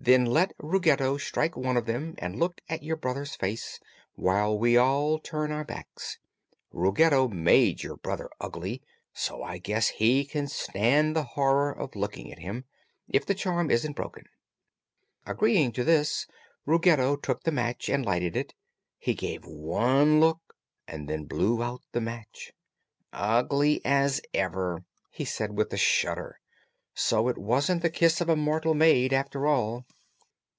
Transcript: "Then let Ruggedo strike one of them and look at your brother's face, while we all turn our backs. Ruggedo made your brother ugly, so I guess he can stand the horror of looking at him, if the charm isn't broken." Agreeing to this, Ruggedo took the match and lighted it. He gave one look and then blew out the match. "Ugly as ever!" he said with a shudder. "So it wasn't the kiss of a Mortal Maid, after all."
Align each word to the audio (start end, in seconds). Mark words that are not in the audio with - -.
"Then 0.00 0.26
let 0.26 0.52
Ruggedo 0.58 1.18
strike 1.18 1.56
one 1.56 1.76
of 1.76 1.84
them 1.84 2.14
and 2.18 2.38
look 2.38 2.60
at 2.68 2.84
your 2.84 2.96
brother's 2.96 3.34
face, 3.34 3.80
while 4.14 4.56
we 4.56 4.76
all 4.76 5.18
turn 5.18 5.50
our 5.50 5.64
backs. 5.64 6.18
Ruggedo 6.72 7.26
made 7.28 7.82
your 7.82 7.96
brother 7.96 8.30
ugly, 8.40 8.80
so 9.12 9.42
I 9.42 9.58
guess 9.58 9.88
he 9.88 10.24
can 10.24 10.46
stand 10.46 11.14
the 11.16 11.24
horror 11.24 11.72
of 11.76 11.96
looking 11.96 12.32
at 12.32 12.38
him, 12.38 12.64
if 13.08 13.26
the 13.26 13.34
charm 13.34 13.72
isn't 13.72 13.96
broken." 13.96 14.26
Agreeing 15.26 15.72
to 15.72 15.82
this, 15.84 16.28
Ruggedo 16.64 17.16
took 17.16 17.42
the 17.42 17.52
match 17.52 17.88
and 17.90 18.06
lighted 18.06 18.36
it. 18.36 18.54
He 18.98 19.14
gave 19.14 19.44
one 19.44 20.20
look 20.20 20.54
and 20.86 21.08
then 21.08 21.24
blew 21.24 21.60
out 21.60 21.82
the 21.90 22.00
match. 22.00 22.52
"Ugly 23.12 23.84
as 23.84 24.22
ever!" 24.32 24.84
he 25.10 25.24
said 25.24 25.58
with 25.58 25.72
a 25.72 25.76
shudder. 25.76 26.38
"So 26.94 27.28
it 27.28 27.38
wasn't 27.38 27.82
the 27.82 27.90
kiss 27.90 28.20
of 28.20 28.28
a 28.28 28.34
Mortal 28.34 28.74
Maid, 28.74 29.12
after 29.12 29.46
all." 29.46 29.84